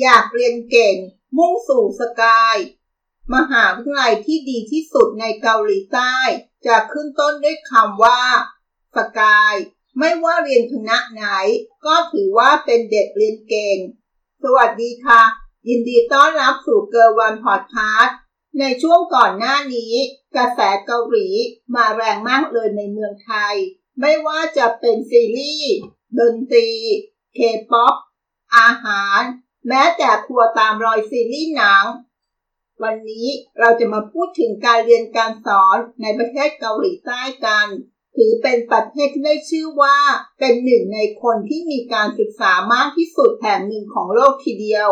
[0.00, 0.96] อยากเรียนเก่ง
[1.36, 2.56] มุ่งสู่สกาย
[3.34, 6.16] มหาวิทยาลัยที่ดีที่สุดในเกาหลีใต้
[6.66, 8.22] จะขึ้นต้นด้วยคำว่า
[8.96, 9.54] สกาย
[9.98, 11.24] ไม่ว่าเรียนคณะไหน
[11.86, 13.78] ก็ถือว่าเป็นเด็กเรียนเก่ง
[14.42, 15.22] สวัสดีค่ะ
[15.68, 18.16] ยินดีต้อนรับสู่เกิร์วันพอดคาสต์
[18.58, 19.94] ในช่วงก่อนหน้านี้
[20.36, 21.28] กระแสเกาหลี
[21.74, 23.54] มาแรงมากเลยในเมืองไทย
[24.00, 25.74] ไม่ว่าจะเป็นซีรีส์
[26.18, 26.70] ดนตรี
[27.34, 27.38] เค
[27.70, 27.94] ป๊อป
[28.56, 29.20] อาหาร
[29.68, 31.84] แม้แต่ทัวร์ตามรอยซีรีส์หนัง
[32.82, 33.28] วันนี้
[33.58, 37.66] เราจะมาพูดถึงการเรียนการสอนในประเทศเกาหลีใต้กัน
[38.16, 39.96] ถือเป็นประเทศที่ได้ชื่อว่า
[40.38, 44.90] เป็นหนึ่งในคนที่มีการศึกษามากที่สุดแห่งหนึ่งของโลกทีเดียว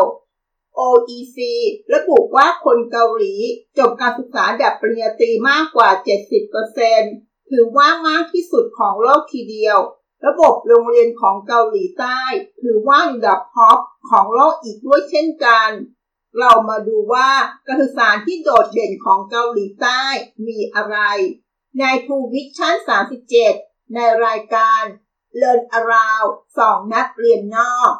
[0.79, 1.37] OECD
[1.93, 3.35] ระบุว่าคนเกาหลี
[3.77, 5.89] จบการศึกษาระดับปริญญาตรีมากกว่า
[6.71, 9.77] 70%ถือว่ามากที่สุดของโลกทีเดียว
[10.25, 12.21] ระบบโรงเรียนของเกาหลีใต้
[12.61, 15.69] ถือว่าอันดับ top ของโลกอีกด้วยเช่นกัน
[16.39, 17.29] เรามาดูว่า
[17.67, 20.03] การศึกษาที่โดดเด่นของเกาหลีใต้
[20.47, 20.97] มีอะไร
[21.79, 22.75] ใน TrueVisions
[23.35, 24.81] 37 ในรายการ
[25.41, 27.93] Learn Around สองนักเรียนนอก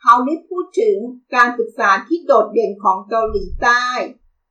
[0.00, 0.96] เขาได้พูดถึง
[1.34, 3.86] การศึกษาที่โดดเด่นของเกาหลีใต้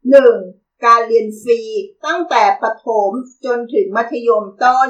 [0.10, 0.86] 1.
[0.86, 1.62] การเรียนฟรี
[2.06, 3.12] ตั้งแต่ประถม
[3.46, 4.90] จนถึงมัธยมต้น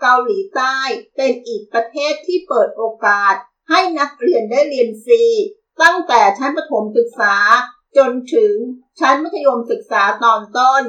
[0.00, 0.78] เกาหลีใต้
[1.16, 3.34] เป็นอีกประเทศที่เปิดโอกาส
[3.70, 5.24] ให้นักเรียนได้เรียนฟรี
[5.82, 7.36] ตั้งแต่ชั้นประถมศึกษา
[7.96, 8.54] จนถึง
[9.00, 10.82] ชั้นมัธยมศึกษาตอนต้น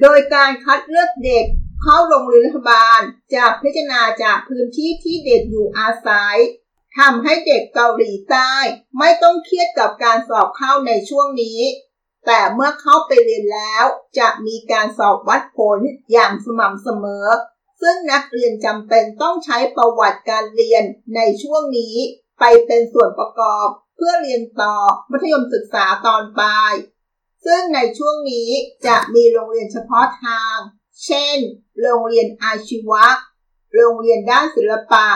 [0.00, 1.44] โดยการคัดเลือกเด็ก
[1.82, 3.00] เข้าโรงเรียนรัฐบาล
[3.34, 6.36] จะพิจารณาจากพื้นที่ที่เด็กอยู่อาศัย
[6.98, 8.52] ทำให้เด็กเกาหลีใต้
[8.98, 11.60] ไม่ต้องเครียดกับการสอบเข้าในช่วงนี้
[12.26, 13.84] แต่เมื่อเข้าไปเรียนแล้ว
[14.18, 15.78] จะมีการสอบวัดผล
[16.12, 17.26] อย่างสม่ำเสมอ
[17.82, 20.84] ซึ่งนักเรียนจำเป็นต้องใช้ประวัติการเรียน
[21.16, 21.96] ในช่วงนี้
[22.40, 23.66] ไปเป็นส่วนประกอบ
[23.96, 24.76] เพื่อเรียนต่อ
[25.10, 26.74] มัธยมศึกษาตอนปลาย
[27.46, 28.48] ซึ่งในช่วงนี้
[28.86, 30.56] จะมีโรงเรียนเฉพาะทาง
[31.04, 31.38] เช่น
[31.80, 33.06] โรงเรียนอาชีวะ
[33.74, 35.06] โรงเรียนด้านศิลปะ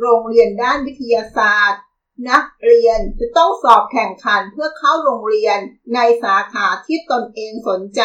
[0.00, 1.82] โรงเรียนด้านวิทยาศาสตร์
[2.30, 5.58] นักเรียนจะต้องสอบแข่งขันเพื่อเข้าโรงเรียน
[5.94, 8.02] ในสาขาที่ตนเองสนใจ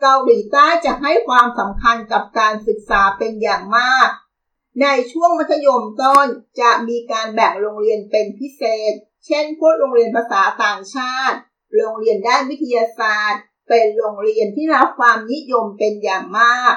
[0.00, 4.08] เกาหลีใต้จะให้ความสำคัญกับการศึกษาเป็นอย่างมาก
[4.82, 6.26] ในช่วงมัธยมต้น
[6.60, 8.92] จะมีการแบ่งโรงเรียนเป็นพิเศษ
[9.26, 11.38] เช่นพวกโรงเรียนภาษาต่างชาติ
[11.76, 16.74] โรงเรียนด้านวิทยาศาสตร์ เป็นโรงเรียนที่รับความนิยมเป็นอย่างมาก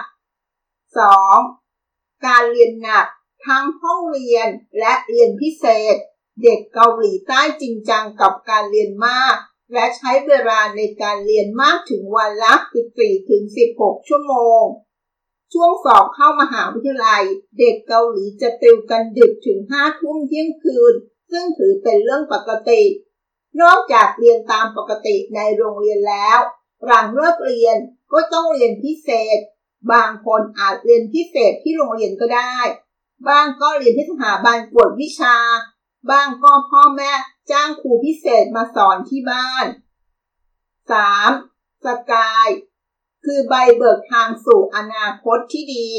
[1.31, 2.26] 2.
[2.26, 3.06] การเรียนหนัก
[3.48, 4.48] ทั้งห้องเรียน
[4.80, 5.96] และเรียนพิเศษ
[6.44, 9.36] เด็กเกาหลีใต้จริงจังกับการเรียนมาก
[9.74, 12.54] และใช้เวลาในการเรียนมากถึงวันละ
[13.32, 14.64] 14-16 ชั่วโมง
[15.54, 17.24] ช่วงสอบเข้ามหาวิทยาลัย
[17.58, 20.94] เด็กเกาหลีจะติวกันดึกถึง 5 ทุ่มเที่ยงคืน
[21.31, 22.81] ซึ่งถือเป็นเรื่องปกติ
[23.62, 26.40] นอกจากเรียนตามปกติในโรงเรียนแล้ว
[26.86, 27.78] หลังเลิกเรียน
[28.14, 29.40] ก็ต้องเรียนพิเศษ
[29.92, 32.56] บางคนอาจเรียนพิเศษที่โรงเรียนก็ได้
[33.28, 35.36] บางก็เรียนที่สถาบันกวดวิชา
[36.10, 37.12] บางก็พ่อแม่
[37.50, 39.66] จ้างครูพิเศษมาสอนที่บ้าน
[41.00, 41.85] 3.
[41.85, 42.47] สกาย
[43.25, 45.90] คือใบเบิกทางสู่อนาคตที่ดี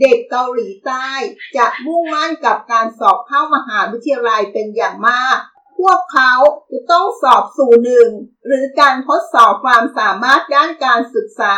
[0.00, 1.08] เด็กเกาหลีใต้
[1.56, 5.38] จะมุ่งมั่นกับการสอบเข้ามหาวิทยาลัยเป็นอย่างมาก
[5.78, 6.32] พวกเขา
[6.70, 8.08] จะต้องสอบสู่หนึ่ง
[8.46, 11.54] หรือการทดสอบความสามารถด้านการศึกษา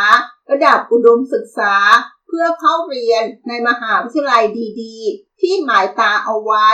[0.51, 1.75] ระดับอุดมศึกษา
[2.27, 4.45] เพื่อเข้าเรียนในมหาวิทยาลัย
[4.81, 6.69] ดี ๆ ที่หมายตาเอาไว้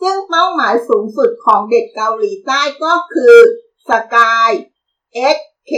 [0.00, 3.36] ซึ่งเป้าหมายสูงสุดของเด็กเกาหลีใต้ก็คือ
[3.88, 4.50] สกาย
[5.34, 5.38] X
[5.70, 5.72] K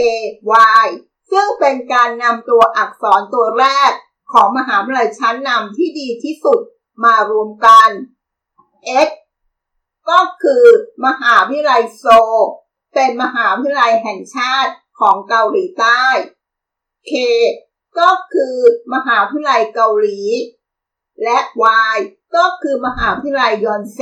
[0.83, 0.85] Y
[1.31, 3.91] ซึ่งเป็นการนำตัวอักษรตัวแรก
[4.33, 6.61] ของมหาวิทยาลัยชั้นนำที่ดีที่สุด
[7.03, 7.89] มารวมกัน
[9.07, 9.09] X
[10.09, 10.65] ก็คือ
[11.05, 12.05] มหาวิทยาลัยโซ
[12.93, 16.05] เป็นมหาวิทยาลัยแห่งชาติของเกาหลีใต้
[17.09, 17.13] K
[17.99, 18.55] ก็คือ
[18.93, 20.19] มหาวิทยาลัยเกาหลี
[21.23, 21.37] และ
[21.93, 21.97] Y
[22.35, 23.99] ก็คือมหาวิทยาลัยยอนเซ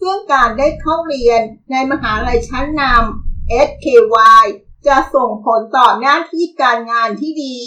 [0.00, 4.44] ซึ่งการได้เข้าเรียนในมหาลัยชั้นนำ SKY
[4.86, 7.58] จะส่งผลต่อหน้าที่การงานที่ดี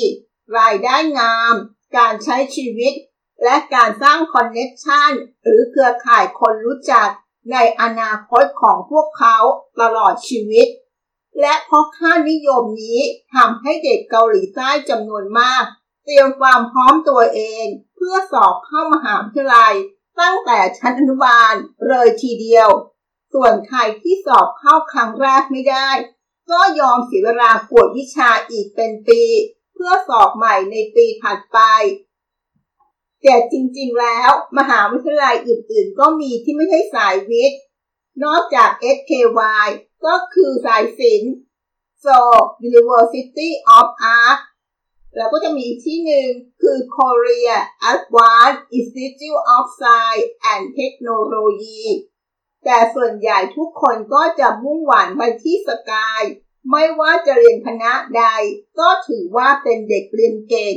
[0.58, 1.54] รายได้งาม
[1.98, 2.94] การใช้ชีวิต
[3.44, 5.12] และการสร้างคอนเน็ชัน
[5.44, 7.10] หรือเครือข่ายคนรู้จัก
[7.52, 9.38] ในอนาคตของพวกเขา
[9.82, 10.68] ตลอดชีวิต
[11.40, 13.00] และเพราะค่านิยมนี้
[13.34, 15.64] ทำให้เด็กเกาหลีใต้จำนวนมาก
[16.06, 17.66] เตรียมความพร้อมตัวเอง
[18.04, 19.76] พื่อสอบเข้ามหาวิทยาลัย
[20.20, 21.54] ตั้งแต่ชั้นอนุบาล
[21.88, 22.70] เลยทีเดียว
[23.34, 25.90] ส่วนใครที่สอบเข้าครั้งแรกไม่ได้
[26.52, 29.24] ก็ยอมเสียเวลากวดวิชาอีกเป็นปี
[29.74, 31.60] เพื่อสอบใหม่ในปีถัดไป
[33.24, 37.60] แต่จริงๆแล้ว มหาวิทยาลัยอื่นๆ ก็มีที่ไม่ใช่สายวิทย์
[38.24, 39.68] นอกจาก SKY
[40.06, 41.34] ก็คือสายศิลป์
[42.06, 42.18] So
[42.70, 43.88] University of
[44.18, 44.40] Art
[45.18, 46.30] แล้วก็จะมีที่หนึ่ง
[46.62, 47.54] คือ Korea
[47.92, 51.84] Advanced Institute of Science and Technology
[52.66, 56.24] แต่ส่วนใหญ่ทุกคนก็จะมุ่งหวังไปที่สกาย
[56.72, 58.24] ไม่ว่าจะเรียนคณะใด
[58.80, 60.76] ก็ถือว่าเป็นเด็กเรียนเก่ง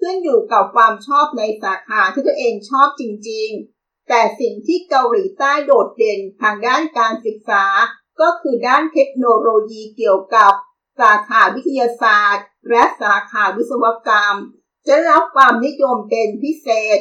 [0.00, 7.64] ขึ้นอยู่กับความชอบในสาขาที่ตัวเองชอบจริงๆ แต่สิ่งที่เกาหลีใต้โดดเด่นทางด้านการศึกษา
[8.20, 10.52] ก็คือด้านเทคโนโลยีเกี่ยวกับ
[11.00, 14.36] สาขาวิทยาศาสตร์ และสาขาวิศวกรรม
[14.86, 16.98] จะรับความนิยมเป็นพิเศษ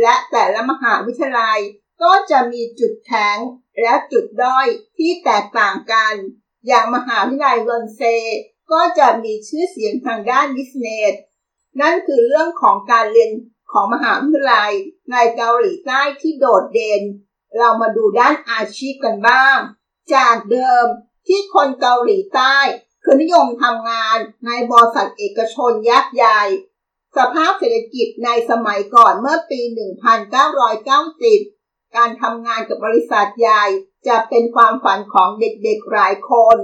[0.00, 1.60] และแต่ละมหาวิทยาลัย
[2.02, 3.36] ก็จะมีจุดแข็ง
[3.80, 4.66] และจุดด้อย
[4.98, 6.14] ที่แตกต่างกัน
[6.66, 8.02] อย่างมหาวิทยาลัยรอนเซ
[8.72, 11.14] ก็จะมีชื่อเสียงทางด้านบิสเนส
[11.80, 13.30] นั่นคือเรื่องของการเรียน
[13.72, 14.72] ของมหาวิทยาลัย
[15.10, 17.02] ในเกาหลีใต้ที่โดดเด่น
[17.56, 19.58] เรามาดูด้านอาชีพกันบ้าง
[20.14, 20.86] จากเดิม
[21.26, 22.56] ที่คนเกาหลีใต้
[23.02, 26.42] คือนิยมทำงานในบริษัทเอกชนยักษ์ใหญ่
[27.16, 29.60] สภาพเศรษฐกิจในสมัยก่อนเมื่อปี
[31.18, 33.64] 1990 การทำงานกับบริษัทใหญ่
[34.08, 36.56] จะเป็นความฝันของเด็กๆหลายคน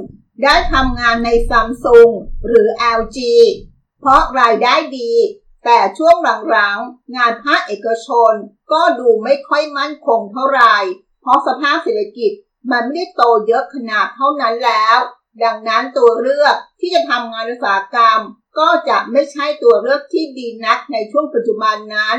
[0.43, 2.11] ได้ทำงานในซัมซุง
[2.47, 2.67] หรือ
[2.99, 3.19] LG
[4.01, 5.13] เพราะรายได้ดี
[5.65, 6.17] แต่ช่วง
[6.51, 8.33] หลังๆ งานภาคเอกชน
[8.73, 10.77] ก็ดูไม่ค่อยมั่นคงเท่าไหร่
[11.21, 12.33] เพราะสภาพเศรษฐกิจ
[12.73, 14.99] มันไม่ได้โตเยอะขนาดเท่านั้นแล้ว
[15.45, 18.21] ดังนั้นตัวเลือกที่จะทำงานอุตสาหกรรม
[18.59, 22.19] ก็จะไม่ใช่ตัวเลือกที่ดีนักในช่วงปัจจุบันนั้น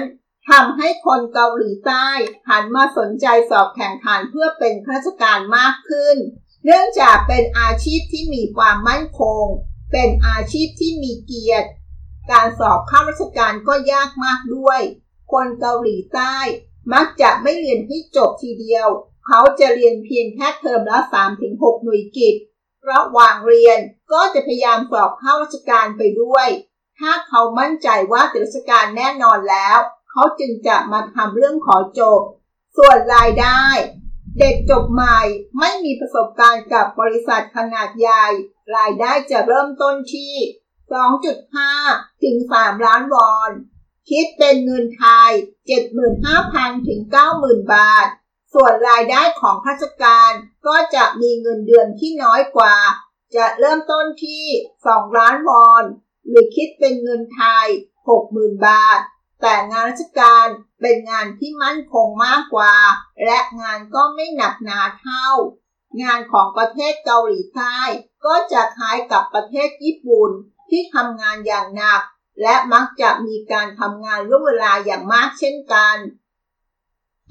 [0.49, 2.07] ทำให้คนเกาหลีใต้
[2.49, 6.17] หันมาสนใจสอบแข่งขันเพื่อเป็นข้าราชการมากขึ้น
[6.65, 9.43] เนื่องจากเป็นอาชีพที่มีความมั่นคง
[9.91, 11.69] เป็นอาชีพที่มีเกียรติ
[12.31, 14.81] การสอบข้าราชการก็ยากมากด้วย
[15.31, 16.37] คนเกาหลีใต้
[16.93, 18.87] มักจะไม่เรียนให้จบทีเดียว
[19.27, 20.99] เขาจะเรียนเพียงแค่เทอมละ
[21.41, 22.35] 3-6 หน่วยกิจ
[22.89, 23.79] ระหว่างเรียน
[24.11, 26.47] ก็จะพยายามสอบเข้าราชการไปด้วย
[26.99, 29.77] ถ้าเขามั่นใจว่าติดราชการแน่นอนแล้ว
[30.11, 32.21] เขาจึงจะมาทำเรื่องขอจบ
[32.77, 33.63] ส่วนรายได้
[34.39, 35.19] เด็กจบใหม่
[35.57, 38.25] ไม่มีประสบการณ์กับบริษัทขนาดใหญ่
[38.75, 40.33] รายได้จะเริ่มต้นที่
[41.47, 43.51] 2.5 ถึง 3 ล้านวอน
[44.09, 45.31] คิดเป็นเงินไทย
[46.09, 47.01] 75,000 ถึง
[47.35, 48.07] 90,000 บาท
[48.53, 50.31] ส่วนรายได้ของข้าราชการ
[50.67, 52.75] ก็จะมีเงินเดือนที่น้อยกว่า
[53.35, 54.45] จะเริ่มต้นที่
[54.81, 55.83] 2 ล้านวอน
[56.27, 57.67] หรือคิดเป็นเงินไทย
[58.17, 58.99] 60,000 บาท
[59.41, 60.47] แต่งานราชการ
[60.81, 62.75] เป็นงานที่มั่นคงมากกว่า
[63.25, 65.27] และงานก็ไม่หนักหนาเท่า
[66.01, 67.79] งานของประเทศเกาหลีใต้
[68.25, 70.31] ก็จะคล้ายกับประเทศญี่ปุ่น
[70.69, 72.01] ที่ทำงานอย่างหนัก
[72.41, 75.95] และมักจะมีการทำงานล่วงเวลาอย่างมากเช่นกัน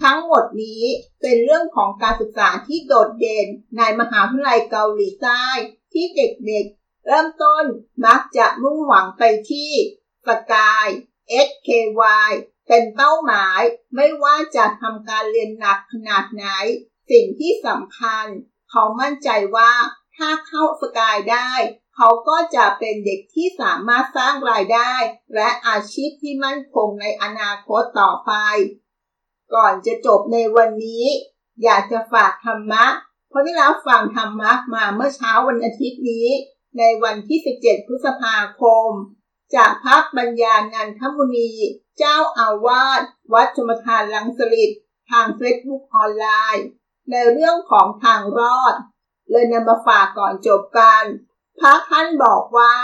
[0.03, 0.83] ทั้งหมดนี้
[1.21, 3.47] เป็นเรื่องของการศึกษาที่โดดเด่น
[3.79, 5.47] ในมหาวิทยาลัยเกาหลีใต้
[5.93, 7.65] ที่เด็กๆ เริ่มต้น
[8.07, 9.71] มักจะมุ่งหวังไปที่
[10.27, 10.87] สกาย
[11.47, 12.31] SKY
[12.69, 13.61] เป็นเป้าหมาย
[13.95, 16.47] ไม่ว่าจะทำการเรียนหนักขนาดไหน
[17.11, 18.27] สิ่งที่สำคัญ
[18.71, 19.73] เขามั่นใจว่า
[20.17, 21.51] ถ้าเข้าสกายได้
[21.97, 24.95] เขาก็จะเป็นเด็กที่สามารถสร้างรายได้
[25.35, 28.33] และอาชีพที่มั่นคงในอนาคตต่อไป
[29.55, 31.05] ก่อนจะจบในวันนี้
[31.63, 32.85] อยากจะฝากธรรมะ
[33.29, 36.29] เพราะที่เราฟังธรรมะมาเมื่อเช้าวันอาทิตย์นี้
[36.79, 38.91] ในวันที่ 17 พฤษภาคม
[39.55, 41.53] จากพระปัญญานันทมุนี
[41.99, 43.01] เจ้าอาวาส
[43.33, 44.71] วัดชมทานลังสลิด
[45.11, 46.27] ทางเฟซบุ๊กออนไล
[46.57, 46.67] น์
[47.11, 48.75] ในเรื่องของทางรอด
[49.31, 51.05] เลยนำมาฝากก่อนจบกัน
[51.61, 52.75] พระท่านบอกว่า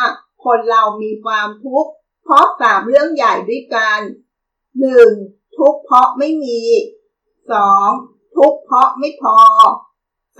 [0.44, 1.92] คนเรามีความทุกข์
[2.24, 4.00] เพราะสามเรื่องใหญ่ด้วยกัน
[4.80, 5.12] หนึ่ง
[5.58, 6.60] ทุกเพราะไม่มี
[7.48, 8.36] 2.
[8.36, 9.38] ทุกเพราะไม่พอ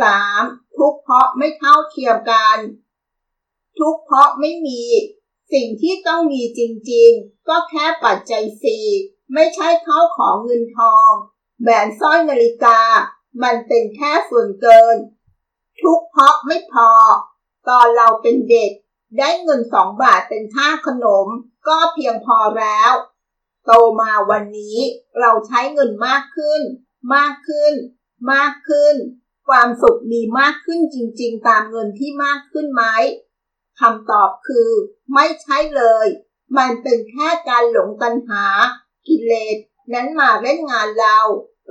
[0.07, 0.77] 3.
[0.79, 2.59] ทุกเพราะไม่เท่าเทียมกัน
[3.79, 4.83] ทุกเพราะไม่มี
[5.53, 6.61] สิ่งที่ต้องมีจ
[6.93, 8.87] ริงๆ ก็แค่ปัจจัยสี่
[9.35, 11.11] ไม่ใช่เข้าของเงินทอง
[11.61, 12.81] แหวนสร้อยนาฬิกา
[13.43, 14.97] มันเป็นแค่ส่วนเกิน
[15.83, 16.91] ทุกเพราะไม่พอ
[17.69, 18.71] ตอนเราเป็นเด็ก
[19.19, 21.27] ได้เงินสองบาทเป็นค่าขนม
[21.69, 22.93] ก็เพียงพอแล้ว
[23.65, 24.79] โตมาวันนี้
[25.21, 26.63] เราใช้เงินมากขึ้น
[27.15, 27.75] มากขึ้น
[28.33, 28.95] มากขึ้น
[29.49, 32.85] ความสุขมีมากขึ้นจริง ๆ ตามเงินที่มากขึ้นไหม
[33.81, 34.71] คำตอบคือ
[35.15, 36.07] ไม่ใช่เลย
[36.57, 38.45] มันเป็นแค่การหลงตัณหา
[39.07, 39.57] กิเลส
[39.93, 41.19] นั้นมาเล่นงานเรา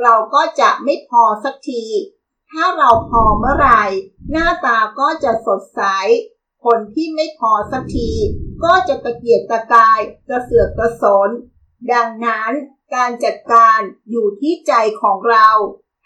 [0.02, 1.84] เราก็จะไม่พอสักที
[2.52, 3.84] ถ้าเราพอเมื่อไหร่
[4.32, 5.82] หน้าตาก็จะสดใส
[6.66, 8.12] คนที่ไม่พอสักที
[8.64, 11.30] ก็จะตะเกียกตะกายกระเสือกกระสน
[11.92, 12.52] ดังนั้น
[12.96, 15.50] การจัดการอยู่ที่ใจของเรา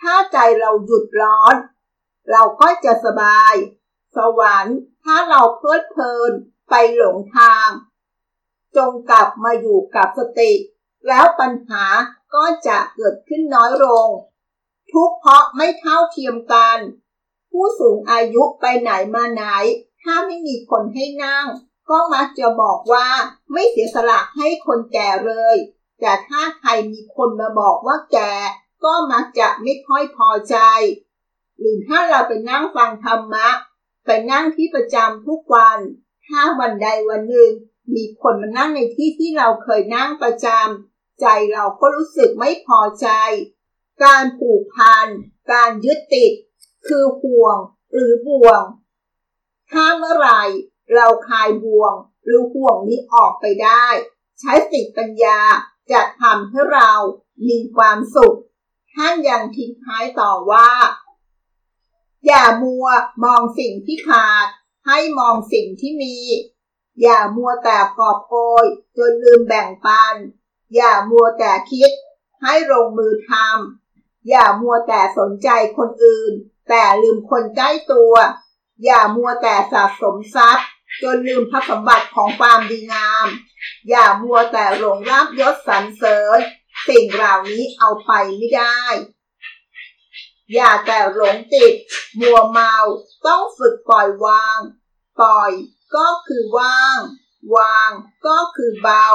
[0.02, 1.56] ถ้าใจเราหยุดร้อน
[2.32, 3.54] เราก็จะสบาย
[4.16, 6.32] สวรรค์ถ้าเราเพลิดเพลิน
[6.70, 7.70] ไปหลงทาง
[8.78, 10.52] จงกลับมาอยู่กับสติ
[11.08, 11.86] แล้วปัญหา
[12.36, 14.08] ก็จะเกิดขึ้นน้อยลง
[14.92, 16.78] ทุกเพราะไม่เท่าเทียมกัน
[17.52, 19.44] ผู้สูงอายุไปไหนมาไหน
[20.02, 21.48] ถ้าไม่มีคนให้นั่ง
[21.90, 23.08] ก็มักจะบอกว่า
[23.52, 25.56] ไม่เสียสละให้คนแก่เลย
[26.00, 28.34] แต่ถ้าใครมีคนมาบอกว่าแก่
[28.84, 30.58] ก็มักจะไม่ค่อยพอใจ
[31.60, 33.50] หรือถ้าเราไปนั่งฟังธรรมะ
[34.06, 35.80] ไปนั่งที่ประจำทุกวัน
[36.28, 37.52] ถ้าวันใดวันหนึ่ง
[37.96, 43.08] มีคนมานั่งในที่ที่เราเคยนั่งประจำใจเราก็รู้สึกไม่พอใจ
[44.04, 45.08] การผูกพัน
[45.52, 46.32] การยึดติด
[46.88, 47.58] คือห่วง
[47.94, 48.64] หรือบ่วง
[49.72, 50.44] ถ้าเมื่อไหร่
[50.94, 53.86] เราคลายบ่วงหรือห่วงนี้ออกไปได้
[54.40, 55.40] ใช้สติปัญญา
[55.92, 56.92] จะทำให้เรา
[57.48, 58.38] มีความสุข
[58.94, 60.70] ท่านยังทิ้งท้ายต่อว่า
[62.26, 62.88] อย่ามัว
[63.24, 64.48] มองสิ่งที่ขาด
[64.88, 66.18] ให้มองสิ่งที่มี
[67.02, 68.66] อย่ามัวแต่กอบโกย
[68.98, 70.16] จนลืมแบ่งปัน
[70.76, 71.92] อย่ามัวแต่คิด
[72.44, 76.32] ให้ลงมือทำอย่ามัวแต่สนใจคนอื่น
[76.70, 78.14] แต่ลืมคนใกล้ตัว
[78.84, 80.68] อย่ามัวแต่สะสมทรัพย์
[81.02, 83.28] จนลืมพระสมบัติของความดีงาม
[83.90, 86.40] อย่ามัวแต่หลงรับยศสรรเสริญ
[86.88, 88.82] สิ่งเหล่านี้เอาไปไม่ได้
[90.54, 91.74] อย่าแต่หลงติด
[92.20, 92.76] มัวเมา
[93.26, 94.60] ต้องฝึกปล่อยวาง
[95.20, 95.52] ปล่อย
[95.96, 97.00] ก็คือว่าง
[97.56, 97.92] วาง
[98.28, 99.08] ก็คือเบา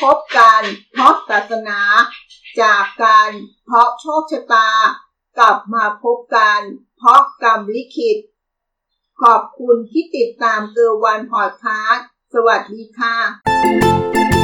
[0.00, 1.80] พบกันเพราะศาสนา
[2.60, 3.30] จากกัน
[3.66, 4.70] เพราะโชคชะตา
[5.38, 6.60] กลับมาพบกัน
[6.98, 8.18] เพราะกรรมลิขิต
[9.22, 14.41] ขอบคุณที่ติดตามเกอร์วันพอดคาสต์สวัสดีค่ะ